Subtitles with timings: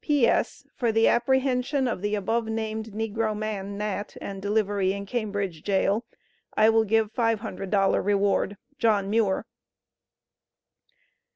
[0.03, 0.65] P.S.
[0.73, 6.05] For the apprehension of the above named negro man Nat, and delivery in Cambridge Jail,
[6.57, 8.57] I will give $500 reward.
[8.79, 9.45] JOHN MUIR.